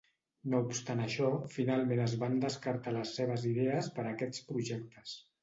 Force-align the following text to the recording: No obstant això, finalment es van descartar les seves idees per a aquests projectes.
No 0.51 0.59
obstant 0.69 1.03
això, 1.03 1.29
finalment 1.55 2.01
es 2.05 2.15
van 2.23 2.39
descartar 2.45 2.95
les 2.97 3.13
seves 3.19 3.47
idees 3.51 3.93
per 3.99 4.07
a 4.09 4.09
aquests 4.15 4.51
projectes. 4.51 5.17